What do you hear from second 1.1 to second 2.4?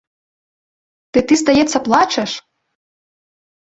Ды ты, здаецца, плачаш?